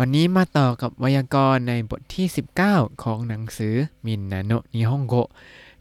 [0.00, 2.26] วันนี้มาต่อกับไวยากรณ์ในบทที่
[2.64, 3.74] 19 ของหนังสือ
[4.06, 5.14] มินนาโนนิฮงโก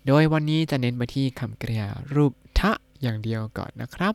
[0.08, 2.71] โดยวันนี้จะเน้นไปที่คำกริยารูปทะ
[3.01, 4.13] อย่างเดียวก่อนนะครับ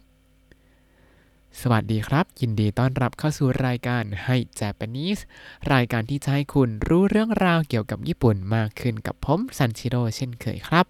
[1.61, 5.23] สวัสดีครับ ยินดีต้อนรับเข้าสู่รายการให้ Japanese
[5.73, 10.87] รายการที่จะให้คุณรู้เรื่องราวเกี่ยวกับญี่ปุ่นมากขึ้นกับผมซันชิโร่เช่นเคยครับ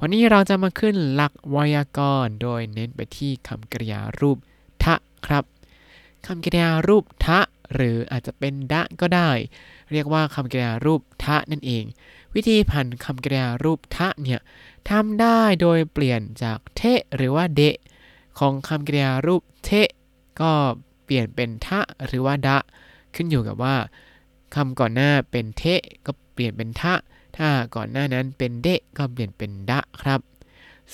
[0.00, 4.38] วันนี้เราจะมาขึ้นหลักไวยากรณ์ โดยเน้นไปที่คำกริยารูป
[4.84, 4.94] ทะ
[5.26, 5.44] ครับ
[6.26, 7.40] คำกริยารูปทะ
[7.74, 9.30] หรืออาจจะเป็นดะก็ได้
[9.92, 11.84] เรียกว่าคำกริยารูปทะนั่นเอง
[12.34, 14.40] วิธีผันคำกริยารูปทะเนี่ย
[14.90, 16.82] ทำได้โดยเปลี่ยนจากเท
[17.16, 17.76] หรือว่าเดะ
[18.38, 19.70] ของคำกริยารูปเท
[20.40, 20.52] ก็
[21.04, 22.58] เปลี่ยนเป็นทะหรือว่าดะ
[23.14, 23.76] ขึ้นอยู่กับว่า
[24.54, 25.64] คำก่อนหน้าเป็นเท
[26.06, 26.94] ก็เปลี่ยนเป็นทะ
[27.36, 30.20] ถ้าก่อนหน้านั้นเป็นเดะก็เปลี่ยนเป็นดะครับ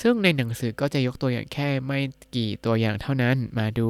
[0.01, 1.99] ซึ่งในหนังสือก็จะยกตัวอย่างแค่ไม่
[2.37, 3.89] กี่ตัวอย่างเท่านั้นมาดู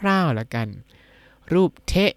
[0.00, 0.68] คร่าวๆแล้วกัน
[1.52, 2.12] รูปเทะ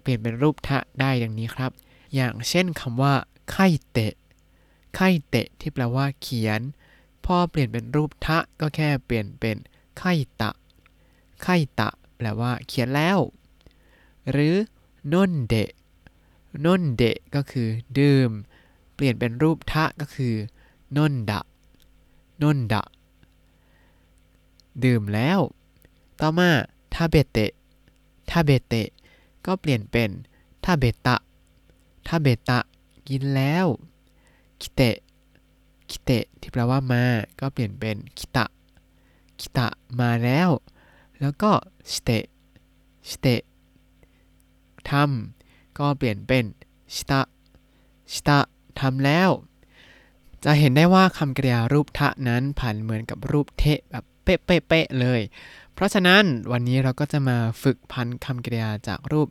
[0.00, 1.72] เปลี่ยนเป็นรูปทะได้ดังนี้ครับ
[2.14, 3.14] อย่างเช่นคำว่า
[3.50, 4.14] ไข่เตะ
[4.96, 6.60] ไข่เตะที่แปลว่าเขียน
[7.24, 9.56] พอเปลี่ยนเป็นรูปทะก็แค่เปลี่ยนเป็น
[9.98, 10.50] ไข่ตะ
[11.42, 13.18] ไข่ตะ แปลว่าเขียนแล้ว
[14.30, 14.54] หรือ
[15.12, 15.70] นนเดะ
[16.64, 17.68] นนเดะก็คือ
[17.98, 18.30] ดื่ม
[18.94, 20.34] เปลี่ยนเป็นรูปทะก็คือ
[20.96, 21.40] นนดะ
[22.42, 22.82] นนดะ
[24.84, 25.38] ดื่มแล้ว
[26.20, 26.50] ต่อมา
[26.94, 27.50] ทาเบเตะ
[28.30, 28.88] ทาเบเตะ
[29.46, 30.10] ก็เปลี่ยนเป็น
[30.64, 31.16] ทาเบตะ
[32.06, 32.58] ทาเบตะ
[33.08, 33.66] กินแล้ว
[34.60, 34.96] คิเตะ
[35.90, 37.04] คิเตะที่แปลว่ามา
[37.40, 38.44] ก็เปลี่ยนเป็นคิตะ
[39.40, 39.68] คิตะ
[40.00, 40.50] มาแล้ว
[41.20, 41.52] แล้วก็
[41.92, 42.24] สเตะ
[43.10, 43.42] สเตะ
[44.90, 46.44] ทำก็เปลี่ยนเป็น
[46.94, 47.20] ชิตะ
[48.12, 48.38] ชิตะ
[48.80, 49.30] ทำแล้ว
[50.44, 55.20] จะเห็นได้ว่าคำกริยารูปทะนั้นผันเหมือนกับรูปเทะแบบเป๊ะๆเลย
[55.76, 59.28] เพราะฉะนั้นวันนี้เราก็จะมาฝึกพันคำกริยาจากรูป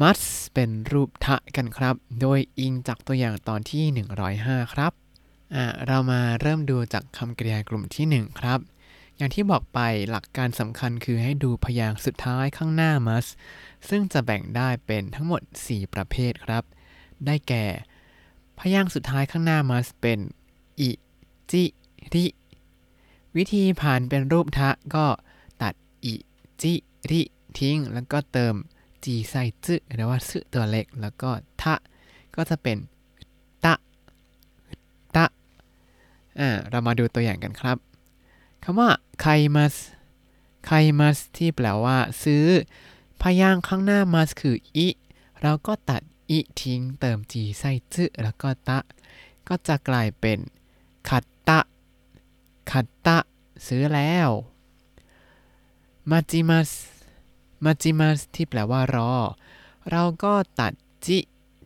[0.00, 3.84] must เป็นรูปทะกันครับ โดยอิงจากตัวอย่างตอนที่
[4.28, 4.92] 105 ครับ
[5.54, 8.58] อ่าเรามาเริ่มดูจากคำกริยากลุ่มที่ 1 ครับ
[9.16, 13.30] อย่างที่บอกไปหลักการสำคัญคือให้ดูพยางค์สุดท้ายข้างหน้า must
[13.88, 16.64] ซึ่งจะแบ่งได้เป็นทั้งหมด 4 ประเภทครับ
[17.26, 17.64] ได้แก่
[18.58, 20.18] พยางค์สุดท้ายข้างหน้า must เป็น
[20.80, 20.90] อิ
[21.50, 21.64] จิ
[22.14, 22.26] ริ
[23.36, 25.06] วิธีผ่านเป็นรูปทะก็
[26.62, 26.74] จิ
[27.10, 27.22] ริ
[27.58, 28.54] ทิ้ง แล้วก็เติม
[29.04, 29.34] จีไซ
[29.64, 31.30] จึหรือว่าซึตัวเล็ก แล้วก็
[31.62, 31.74] ทะ
[32.34, 32.76] ก็จะเป็น
[33.64, 33.74] ตะ
[35.16, 35.26] ตะ
[36.38, 37.76] อ่าเรามาดูตัวอย่างกันครับ
[38.62, 39.74] คำว่าไคมัส
[40.66, 42.44] ไคมัสที่แปลว่า ซื้อ
[43.20, 44.88] พยางค์ข้างหน้ามัสคืออิ
[45.42, 48.78] เราก็ตัดอิทิ้ง เติมจีไซจึแล้วก็ตะ
[49.48, 50.38] ก็จะกลายเป็น
[51.08, 51.60] ขัดตะ
[52.70, 53.18] ขัดตะ
[53.66, 54.28] ซื้อแล้ว
[56.08, 56.70] มาจิมัส
[57.64, 59.12] มาจิมัสที่แปลว่ารอ
[59.90, 60.72] เราก็ตัด
[61.06, 61.18] จิ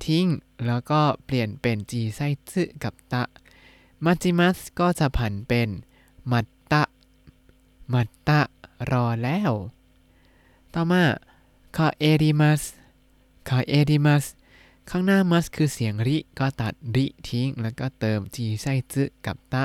[0.05, 0.27] ทิ้ง
[0.67, 2.21] แล้วก็เปลี่ยนเป็นจีไซ
[2.53, 3.23] ซึกับตะ
[4.05, 5.69] มาจิมัสก็จะผันเป็น
[6.33, 6.83] มัตตะ
[7.93, 8.41] มัตตะ
[8.91, 9.53] รอแล้ว
[10.73, 11.05] ต่อมา
[11.77, 12.63] คาเอริมัส
[13.49, 14.25] คาเอริมัส
[14.91, 19.65] ข้างหน้ามัสคือเสียงริ ก็ตัดริทิ้ง แล้วก็เติมจีไซซึกับตะ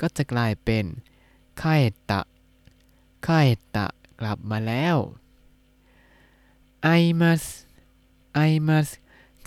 [0.00, 0.84] ก็จะกลายเป็น
[1.60, 2.20] คาเอตะ
[3.26, 3.86] คาเอตะ
[4.22, 4.96] กลับมาแล้ว
[6.84, 6.88] ไอ
[7.20, 7.42] มัส
[8.34, 8.88] ไอมัส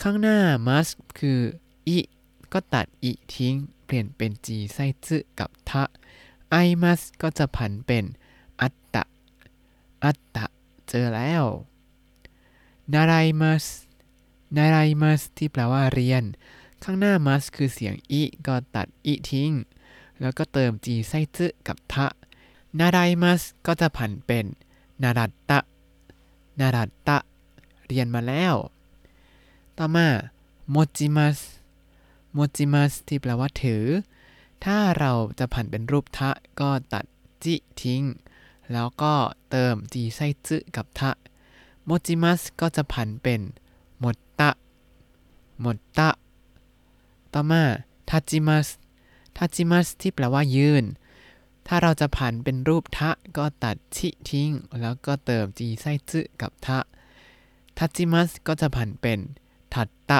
[0.02, 0.88] ข้างหน้ามัส
[1.20, 1.40] คือ
[1.88, 2.00] อิ
[2.54, 3.54] ก็ตัดอิทิ้ง
[3.86, 5.84] เปลี่ยนเป็นจีไซซึกับทะ
[6.52, 8.06] ไอมัสก็จะผันเป็น
[8.62, 9.04] อัตตะ
[10.04, 10.46] อัตตะ
[10.88, 11.44] เจอแล้ว
[12.94, 13.66] นารายมัส
[14.56, 16.24] นารายมัสที่แปลว่าเรียน
[16.84, 19.52] ข้างหน้ามัสคือเสียงอิก็ตัดอิทิ้ง
[20.22, 22.08] แล้วก็เติมจีไซซึกับทะ
[22.80, 24.46] นารายมัสก็จะผันเป็น
[25.04, 25.60] นารัตตะ
[26.60, 27.18] นารัตตะ
[27.88, 28.56] เรียนมาแล้ว
[29.78, 30.08] ต่อมา
[30.72, 31.40] โมจิมัส
[32.34, 33.84] โมจิมัสที่แปลว่าถือ
[34.64, 36.30] ถ้าเราจะผันเป็นรูปทะ
[36.60, 37.06] ก็ตัด
[37.44, 38.02] จิทิ้ง
[38.72, 39.14] แล้วก็
[39.50, 41.12] เติมจีไซซึกับทะ
[41.86, 43.42] โมจิมัสก็จะผันเป็น
[44.00, 44.52] หมดตะ
[45.62, 46.10] หมดตะ
[47.34, 47.64] ต่อมา
[48.10, 48.68] ทาจิมัส
[49.38, 50.84] ทาจิมัสที่แปลว่ายืน
[51.68, 54.50] ถ้าเราจะผันเป็นรูปทะก็ตัดชิทิ้ง
[54.82, 56.80] แล้วก็เติมจีไซซึกับทะ
[57.78, 59.20] ทัจิมัสก็จะผันเป็น
[59.74, 60.20] ทัตตะ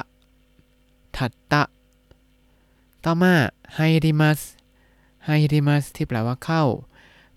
[1.18, 1.64] ทัตตะ
[3.04, 3.34] ต่อมา
[3.76, 4.40] ไฮริมัส
[5.26, 6.64] ไฮริมัสที่แปลว่าเข้า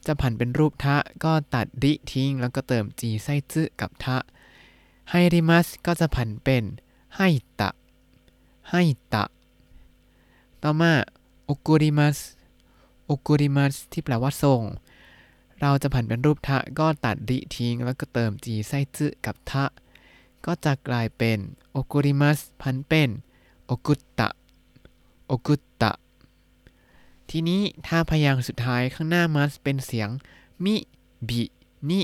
[0.07, 4.19] จะผันเป็นรูปทะก็ตัดริทิ้ง แล้วก็เติมจีไซซึกับทะ
[5.11, 6.65] ไฮริมัสก็จะผันเป็น
[7.17, 7.21] ไฮ
[7.61, 7.71] ตะ
[8.71, 8.75] ไฮ
[9.15, 9.25] ตะ
[10.63, 10.93] ต่อมา
[11.45, 12.19] โอกุริมัส
[13.09, 14.63] โอกุริมัสที่แปลว่าทรง
[15.61, 19.65] เราจะผันเป็นรูปทะก็ตัดริทิ้ง แล้วก็เติมจีไซซึกับทะ
[20.45, 21.39] ก็จะกลายเป็น
[21.73, 23.11] โอกุริมัสพันเป็น
[23.67, 24.29] โอกุตตะ
[25.27, 25.93] โอกุตตะ
[27.31, 30.09] ทีนี้ถ้าพยางค์สุดท้ายข้างหน้ามัสเป็นเสียง
[30.65, 32.01] み び に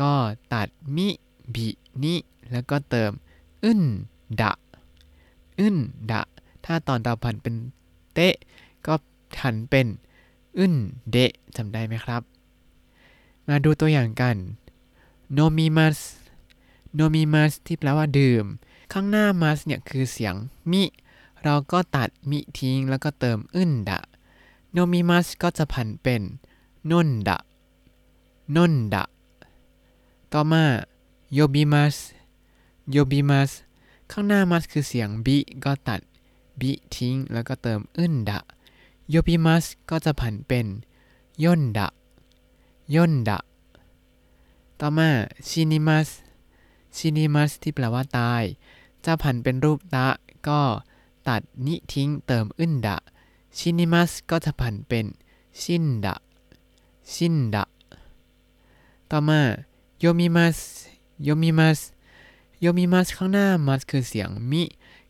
[0.00, 0.12] ก็
[0.52, 2.14] ตัด み び に
[2.52, 3.10] แล้วก็เติม
[3.64, 3.82] ん
[4.40, 5.76] だ ん
[6.10, 6.22] だ
[6.64, 7.54] ถ้าตอนตาพันเป็น
[8.14, 8.34] เตะ
[8.86, 8.94] ก็
[9.42, 9.86] หันเป็น
[10.58, 10.74] อึน
[11.10, 12.22] เดะจำได้ไหมครับ
[13.48, 14.36] มาดูตัวอย่างกัน
[15.32, 15.98] 飲みます
[16.94, 18.44] 飲みます ที่แปลว่าดื่ม
[18.92, 20.34] ข้างหน้า ます เนี่ยคือเสียง
[20.70, 20.82] み
[21.42, 24.00] เราก็ตัด み ทิ้งแล้วก็เติม んだ
[24.72, 26.22] โนมิมัสก็จะผันเป็น
[26.90, 27.38] นนดะ
[28.56, 29.04] นนดะ
[30.32, 30.64] ต่อมา
[31.32, 31.96] โยบิมัส
[32.90, 33.50] โยบิมัส
[34.12, 36.00] ข้างหน้ามัสคือเสียงบิ ก็ตัด
[36.60, 38.40] บิทิ้งแล้วก็เติมอึนดะ
[39.10, 40.66] โยบิมัสก็จะผันเป็น
[41.44, 41.88] ย่นดะ
[42.94, 43.38] ย่นดะ
[44.80, 45.08] ต่อมา
[45.48, 46.08] ชินิมัส
[46.96, 48.42] ชินิมัสที่แปลว่าตาย
[49.04, 50.08] จะผันเป็นรูปตะ
[50.48, 50.60] ก็
[51.28, 52.96] ตัดนิทิ้งเติมอึนดะ
[53.58, 55.06] ชินิมัสก็จะผันเป็น
[55.62, 56.14] ชินดะ
[57.12, 57.64] ชินดะ
[59.10, 59.40] ต่อมา
[60.00, 60.58] โยมิมัส
[61.24, 61.80] โยมิมัส
[62.60, 64.62] โยมิมัสข้างหน้ามัสคือเสียงมิ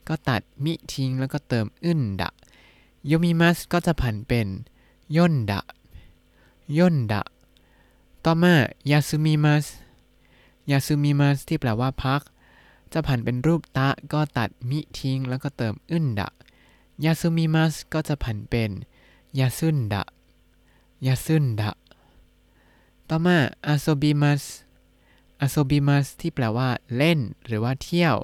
[0.09, 2.31] ก็ตัดมิทิ้งแล้วก็เติมอึนดะ
[3.07, 4.49] โยมิมัสก็จะผันเป็น
[5.17, 5.61] ย่นดะ
[6.79, 7.23] ย่นดะ
[8.25, 8.55] ต่อมา
[8.91, 9.67] ยาซุมิมัส
[10.71, 12.23] ยาซุมิมัสที่แปลว่าพัก
[12.93, 16.29] จะผันเป็นรูปตะก็ตัดมิทิ้ง แล้วก็เติมอึนดะ
[17.05, 18.71] ยาซุมิมัสก็จะผันเป็น
[19.39, 20.03] ยาซุนดะ
[21.07, 21.71] ยาซุนดะ
[23.09, 24.43] ต่อมาอาโซบิมัส
[25.41, 28.17] อาโซบิมัสที่แปลว่าเล่นหรือว่าเที่ยว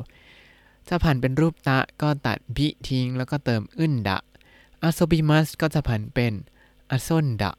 [0.89, 4.19] จะผันเป็นรูปตะก็ตัดบิทิ้ง แล้วก็เติมอึนดะ
[4.87, 6.33] อาโซบิมัสก็จะผันเป็น
[6.91, 7.53] อาซนดะ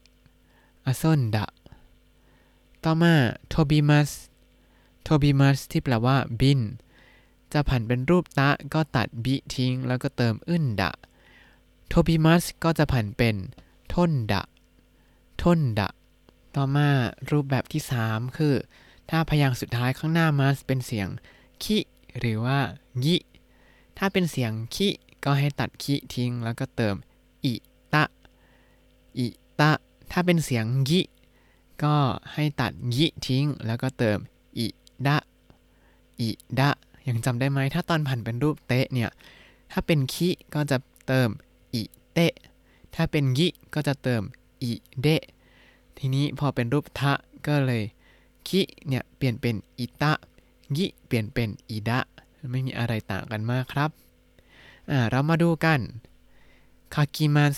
[0.88, 1.46] อาซนดะ
[2.84, 3.14] ต่อมา
[3.50, 4.10] โทบิมัส
[5.04, 6.60] โทบิมัสที่แปลว่าบิน
[7.54, 10.92] จะผันเป็นรูปตะก็ตัดบิทิ้ง แล้วก็เติมอึนดะ
[11.88, 13.36] โทบิมัสก็จะผันเป็น
[13.94, 14.42] ทนดะ
[15.42, 15.90] ทนดะ
[16.56, 16.90] ต่อมา
[17.32, 18.56] รูปแบบที่ 3 คือ
[19.10, 21.08] ถ้าพยางค์สุดท้ายข้างหน้ามัสเป็นเสียง
[21.64, 21.78] คิ
[22.20, 22.60] หรือว่า
[23.06, 23.16] ยิ
[23.98, 24.90] ถ้าเป็นเสียงคิ
[25.24, 26.96] ก็ให้ตัดคิทิ้ง แล้วก็เติม
[27.46, 27.54] อิ
[27.94, 28.04] ตะ
[29.18, 29.28] อิ
[29.60, 29.72] ตะ
[30.12, 31.02] ถ้าเป็นเสียงยิ
[31.84, 31.96] ก็
[32.34, 34.18] ให้ตัดยิทิ้ง แล้วก็เติม
[34.58, 34.68] อิ
[35.08, 35.18] ดะ
[36.20, 36.30] อิ
[36.60, 36.70] ดะ
[37.08, 39.12] ยังจำได้ไหม ถ้าตอนผันเป็นรูปเตะเนี่ย
[39.72, 41.30] ถ้าเป็นคิก็จะเติม
[41.74, 42.34] อิเตะ
[42.96, 44.22] ถ้าเป็นยิก็จะเติม
[44.64, 45.24] อิเดะ
[45.98, 47.14] ทีนี้พอเป็นรูปทะ
[47.48, 47.84] ก็เลย
[48.48, 50.14] คิเนี่ยเปลี่ยนเป็นอิตะ
[50.78, 52.00] ยิเปลี่ยนเป็นอิดะ
[52.52, 53.90] ไม่มีอะไรต่างกันมากครับ
[54.92, 55.80] อ่า เรามาดูกัน
[56.96, 57.58] 書きます 書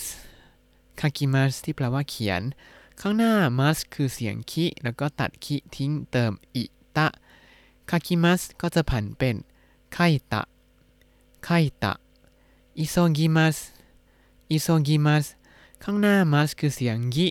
[0.99, 2.41] きます ที่แปลว่าเขียน
[3.01, 7.07] ข้างหน้า ます คือเสียง き แล้วก็ตัด き ทิ้งเติม いた 書
[7.89, 9.35] きます ก็จะผันเป็น
[9.93, 9.97] 書
[10.31, 11.49] いた 書
[11.83, 13.57] いた 急ぎます
[14.51, 15.25] 急ぎます
[15.83, 17.27] ข้างหน้า ます คือเสียง ぎ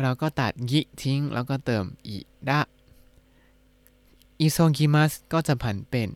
[0.00, 2.18] เราก็ตัด ぎ ทิ้ง แล้วก็เติม い
[2.48, 6.08] だ 急ぎます ก็จะผันเป็น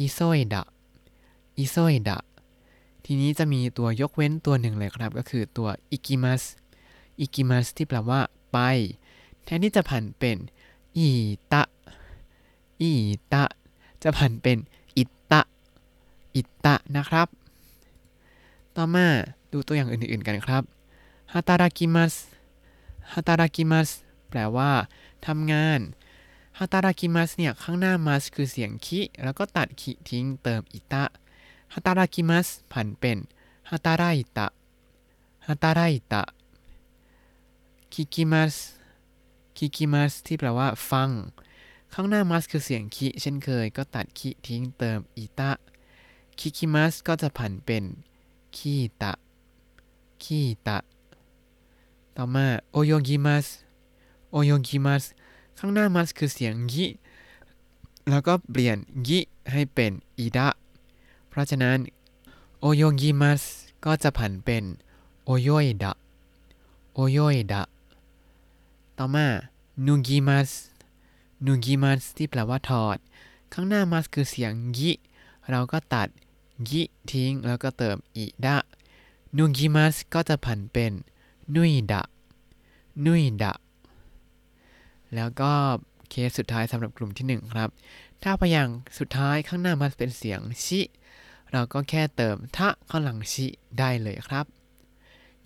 [0.00, 2.18] 急いだ 急いだ
[3.04, 6.42] ทีนี้จะมีตัวยกเว้นตัวหนึ่งเลยครับ ก็คือตัว 行きます 行
[7.20, 8.20] きます ที่แปลว่า
[8.52, 8.58] ไป
[9.44, 10.36] แทนที่จะผันเป็น
[10.96, 11.08] いい
[11.52, 11.62] た い
[12.80, 13.44] いた
[14.02, 14.58] จะผันเป็น
[14.96, 15.42] อิตะ
[16.34, 17.28] อิตะนะครับ
[18.76, 19.06] ต่อมา
[19.52, 20.62] ดูตัวอย่างอื่นๆกันครับ
[21.32, 22.14] ฮาตารากิมัส
[23.12, 23.88] ฮาตารากิมัส
[24.30, 24.70] แปลว่า
[25.26, 25.80] ทำงาน
[26.58, 31.04] ฮาตารากิมัสเนี่ย ข้างหน้ามัสคือเสียงคิ แล้วก็ตัดคิทิ้งเติมอิตะ
[31.74, 33.18] ฮาตารากิมัสผันเป็น
[33.70, 34.04] ฮาตาไร
[34.36, 34.46] ตะ
[35.46, 35.80] ฮาตาไร
[36.12, 36.22] ตะ
[37.92, 38.54] คิกิมัส
[39.56, 41.10] คิกิมัสที่แปลว่า ฟัง
[41.92, 45.50] ข้างหน้ามัสคือเสียงคิเช่นเคย ก็ตัดคิทิ้งเติมอิตะ
[46.38, 47.84] คิกิมัสก็จะผันเป็น
[48.56, 49.12] คีตะ
[50.22, 50.78] คีตะ
[52.16, 53.46] ต่อมาโอโยกิมัส
[54.30, 55.04] โอโยกิมัส
[55.58, 56.86] ข้างหน้ามัสคือเสียงยิ
[58.10, 58.78] แล้วก็เปลี่ยน
[59.08, 59.20] ยิ
[59.52, 60.48] ให้เป็นอิดะ
[61.34, 61.78] เพราะฉะนั้น
[62.60, 63.42] โอโยกิมัส
[63.84, 64.64] ก็จะผันเป็น
[65.24, 65.92] โอโยยดะ
[66.94, 67.62] โอโยยดะ
[68.98, 69.26] ต่อมา
[69.86, 70.50] นูกิมัส
[71.46, 72.98] นูกิมัสที่แปลว่าถอด
[73.52, 74.92] ข้างหน้ามัสคือเสียงยิ
[75.50, 76.08] เราก็ตัด
[76.70, 78.56] ยิทิ้งแล้วก็เติมอิดะ
[79.36, 80.92] นูกิมัสก็จะผันเป็น
[81.54, 82.02] นุยดะ
[83.04, 83.52] นุยดะ
[85.14, 85.52] แล้วก็
[86.10, 87.68] เคสสุดท้ายสำหรับกลุ่มที่ 1 ครับ
[88.22, 90.80] ถ้าพยางสุดท้ายข้างหน้ามัสเป็นเสียงชิ
[91.52, 93.46] เราก็แค่เติมทะข้างหลังชิ
[93.78, 94.46] ได้เลยครับ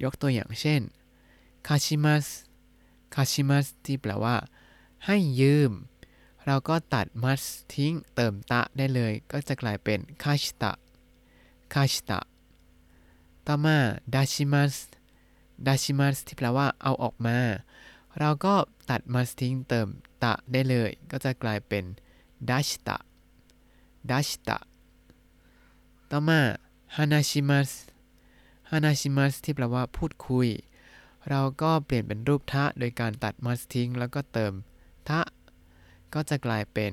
[0.03, 0.81] ยกตัวอย่างเช่น
[1.67, 2.27] คาชิมัส
[3.15, 4.37] คาชิมัสที่แปลว่า
[5.07, 5.73] ให้ยืม
[6.47, 10.73] เราก็ตัด must ทิ้งเติมตะได้เลย ก็จะกลายเป็นคาชิตะ
[11.75, 12.21] คาชิตะ
[13.47, 13.79] ต่อมา
[14.15, 14.75] ดาชิมัส
[15.67, 17.39] ดาชิมัสที่แปลว่าเอาออกมา
[18.19, 18.55] เราก็
[18.91, 19.89] ตัด must ทิ้งเติม
[20.25, 21.85] ตะได้เลย ก็จะกลายเป็น
[22.49, 22.97] ดาชิตะ
[24.11, 24.59] ดาชิตะ
[26.13, 26.41] ต่อมา
[26.97, 27.71] ฮานาชิมัส
[28.71, 30.49] ฮานาชิมัสที่แปลว่าพูดคุย
[31.29, 34.53] เราก็เปลี่ยนเป็นรูปทะโดยการตัด must ทิ้ง แล้วก็เติม
[35.09, 35.21] ทะ
[36.15, 36.93] ก็จะกลายเป็น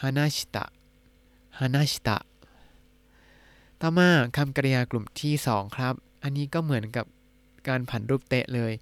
[0.00, 0.64] ฮานาชิตะ
[1.58, 2.18] ฮานาชิตะ
[3.80, 7.06] ต่อมาคำกริยากลุ่มที่ 2 ครับ อันนี้ก็เหมือนกับ
[7.68, 8.72] การผันรูปเตะเลย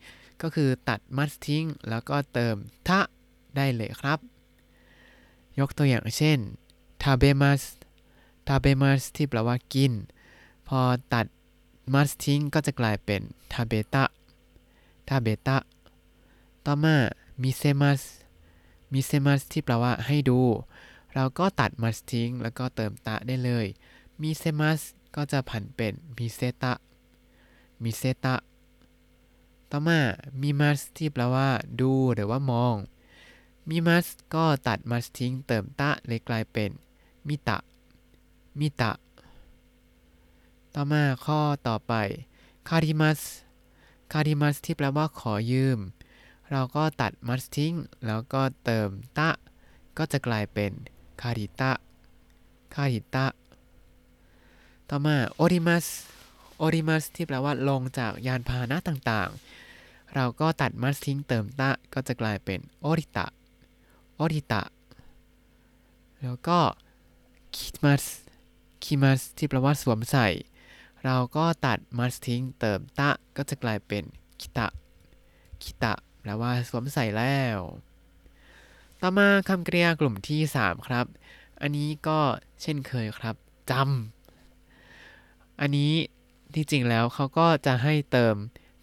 [0.43, 2.57] ก็คือตัด must ทิ้ง แล้วก็เติม
[2.89, 3.01] ทะ
[3.57, 4.19] ได้เลยครับ
[5.61, 6.39] ยกตัวอย่างเช่น
[7.03, 7.63] 食べます
[8.47, 9.93] 食べます ที่แปลว่ากิน
[10.69, 10.81] พอ
[11.13, 11.27] ตัด
[11.93, 13.23] ます ทิ้งก็จะกลายเป็น
[13.53, 15.59] 食べた 食べた
[16.67, 16.97] ต่อมา
[17.43, 20.41] 見せます 見せます ที่แปลว่าให้ดู
[21.15, 23.67] เราก็ตัด ます ทิ้ง แล้วก็เติม た ได้เลย
[24.21, 24.81] 見せます
[25.17, 28.37] ก็จะผันเป็น 見せた 見せた
[29.71, 30.01] ต่อมา
[30.41, 31.49] 見ます ที่แปลว่า
[31.81, 32.75] ดูหรือว่ามอง
[33.69, 36.71] 見ます ก็ตัด ます ทิ้ง เติม た เลยกลายเป็น
[37.29, 38.93] 見た 見た
[40.75, 41.95] ต่อมาข้อต่อไป
[42.69, 43.21] 借ります
[44.13, 45.79] 借ります ที่แปลว่าขอยืม
[46.51, 47.75] เราก็ตัด ます ทิ้ง
[48.07, 48.89] แล้วก็เติม
[49.19, 49.31] た
[49.99, 50.73] ก็จะกลายเป็น
[51.23, 53.27] 借りた 借りた
[54.89, 55.87] ต่อมา 降ります 降
[56.59, 63.27] ります ที่แปลว่าลงจากยานพาหนะต่างๆ เราก็ตัด must ทิ้งเติมตะ ก็จะกลายเป็นโอริตะ
[64.17, 64.63] โอริตะ
[66.23, 66.59] แล้วก็
[67.57, 68.05] คิมัส
[68.95, 70.29] คิมัสที่แปลว่าสวมใส่
[71.05, 74.05] เราก็ตัด must ทิ้งเติมตะ ก็จะกลายเป็น
[74.41, 74.69] คิตะ
[75.63, 77.59] คิตะแปลว่าสวมใส่แล้ว
[79.01, 81.07] ต่อมาคำกริยากลุ่มที่ 3 ครับ
[81.61, 82.19] อันนี้ก็
[82.63, 83.35] เช่นเคยครับ
[83.71, 85.93] จำอันนี้
[86.55, 88.35] ที่จริงแล้วเขาก็จะให้เติม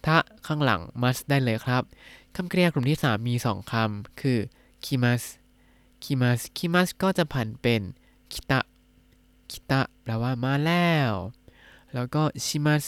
[0.06, 1.82] ทะข้างหลัง must ได้เลยครับ
[2.36, 4.38] คำกริยากลุ่มที่ 3 มี 2 คำ คือ
[4.84, 5.22] kimas
[6.04, 7.82] kimas kimas ก็จะผันเป็น
[8.34, 8.60] คิตะ
[9.50, 11.12] คิตะแปลว่ามาแล้ว
[11.94, 12.86] แล้วก็ shimas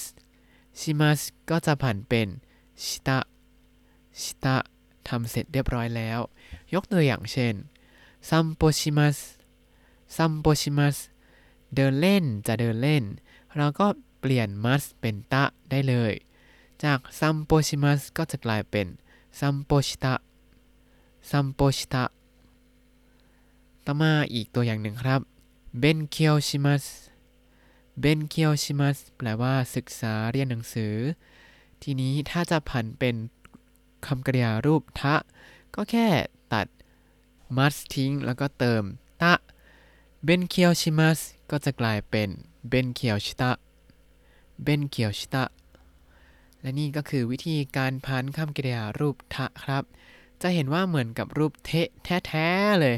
[0.80, 2.28] shimas ก็จะผันเป็น
[2.84, 3.18] ชิตะ
[4.20, 4.56] ชิตะ
[5.08, 6.18] ทำเสร็จเรียบร้อยแล้ว
[6.74, 7.54] ยกตัวอย่างเช่น
[8.28, 9.18] ซัมโปชิมัส
[10.16, 10.96] 散歩します
[11.74, 13.04] เดินเล่นจะเดินเล่น
[13.56, 13.86] เราก็
[14.20, 16.12] เปลี่ยน ます เป็น た ได้เลย
[16.84, 18.86] จาก 散歩します ก็จะกลายเป็น
[19.38, 22.04] 散歩した 散歩した
[23.84, 25.20] ต่อมาอีกตัวอย่างหนึ่งครับ
[25.78, 26.84] 勉強します
[28.00, 30.94] 勉強します แปลว่าศึกษาเรียนหนังสือ
[31.82, 33.16] ทีนี้ถ้าจะผันเป็น
[34.06, 35.14] คำกริยารูป た
[35.74, 36.06] ก็แค่
[36.52, 36.66] ตัด
[37.56, 38.82] must ทิ้ง แล้วก็เติม
[39.22, 39.34] ตะ
[40.24, 41.18] เบนเคียวชิมัส
[41.50, 42.28] ก็จะกลายเป็น
[42.68, 43.52] เบนเคียวชิตะ
[44.62, 45.44] เบนเคียวชิตะ
[46.60, 49.84] และนี่ก็คือวิธีการพันคำกริยารูปทะครับ
[50.42, 52.96] จะเห็นว่าเหมือนกับรูปเทะแท้ๆเลย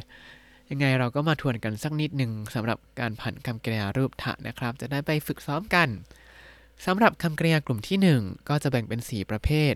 [0.70, 5.88] ยังไงเราก็มาทวนกันสักนิดหนึ่งสำหรับการผันคำกริยารูปทะนะครับ จะได้ไปฝึกซ้อมกัน
[6.86, 9.74] สำหรับคำกริยากลุ่มที่ 1 ก็จะแบ่งเป็น 4 ประเภท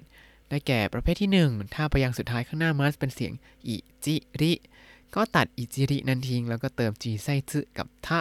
[0.50, 3.32] ได้แก่ประเภทที่ 1 ถ้าพยางค์สุดท้ายข้างหน้ามัสเป็นเสียง
[3.68, 4.52] อิจิริ
[5.14, 8.20] ก็ตัดอิจิรินั้นทิ้งแล้วก็เติมจีไซซึกับทะ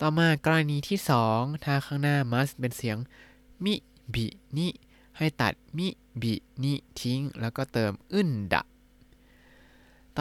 [0.00, 0.98] ต่อมากรณีที่
[1.30, 2.96] 2 ถ้าข้างหน้ามัสเป็นเสียง
[3.64, 3.74] มิ
[4.14, 4.26] บิ
[4.58, 4.68] นิ
[5.18, 5.88] ให้ตัดมิ
[6.22, 8.62] บินิทิ้ง แล้วก็เติมอึนดะ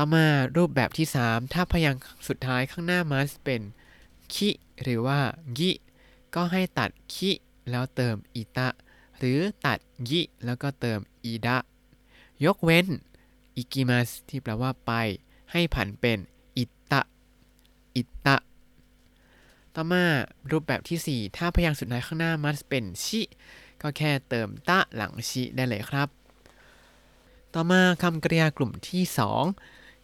[0.02, 0.28] ต่อมา
[0.58, 3.62] รูปแบบที่ 3 ถ้าพยางค์สุดท้ายข้างหน้ามัสเป็น
[4.34, 4.50] คิ
[4.84, 5.20] หรือว่า
[5.58, 5.72] กิ
[6.36, 7.32] ก็ให้ตัดคิ
[7.70, 8.70] แล้วเติมอิตะ
[9.18, 9.80] หรือตัด
[10.10, 11.58] ยิแล้วก็เติมอีดะ
[12.46, 12.88] ยกเว้น
[13.56, 14.92] อิกิมัสที่แปลว่าไป
[15.52, 16.20] ให้ผันเป็น
[16.58, 17.02] อิตะ
[17.96, 18.38] อิตะ
[19.76, 20.04] ต่อมา
[20.52, 23.22] รูปแบบที่ 4 ถ้าพยางค์สุดท้ายข้างหน้ามัสเป็นชิ
[23.82, 26.08] ก็แค่เติมตะหลังชิได้เลยครับ
[27.54, 29.14] ต่อมาคำกริยากลุ่มที่ 2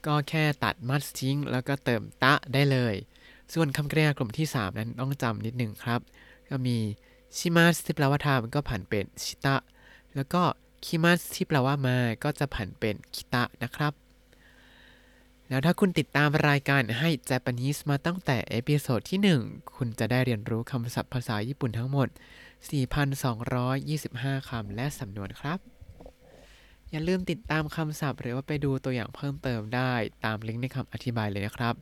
[0.07, 2.95] ก็แค่ตัด ます ทิ้ง แล้วก็เติม た ได้เลย
[3.53, 6.01] ส่วนคำกริยากลุ่มที่ 3 นั้นต้องจำนิดหนึ่งครับ
[6.49, 6.77] ก็มี
[7.37, 9.55] します ที่แปลว่าทำก็ผันเป็น した
[10.15, 10.43] แล้วก็
[10.85, 13.93] 来ます ที่แปลว่ามาก็จะผันเป็น 来た นะครับ
[15.49, 22.07] แล้วถ้าคุณติดตามรายการให้ Japanese มาตั้งแต่ episode ที่ 1 คุณจะได้เรียนรู้คำศัพท์ภาษาญี่ปุ่นทั้งหมด
[22.89, 25.74] 4,225 คำและสำนวนครับ
[26.95, 29.93] อย่าลืมติดตามคำศัพท์ หรือว่าไปดูตัวอย่างเพิ่มเติมได้
[30.25, 31.75] ตามลิงก์ในคำอธิบายเลยนะครับ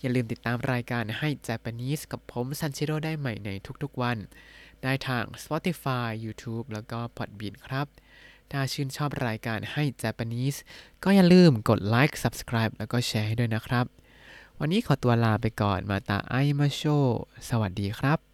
[0.00, 3.50] อย่าลืมติดตามรายการให้ Japanese กับผมซันชิโร่ได้ใหม่ใน
[3.82, 4.16] ทุกๆวัน
[4.82, 7.86] ได้ทาง Spotify YouTube แล้วก็ Podbean ครับ
[8.52, 10.58] ถ้าชื่นชอบรายการให้ Japanese
[11.04, 13.86] ก็อย่าลืมกดไลค์ subscribe แล้วก็แชร์ให้ด้วยนะครับ
[14.60, 16.82] วันนี้ขอตัวลาไปก่อนมาตาไอมาโช
[17.48, 18.27] สวัสดีครับ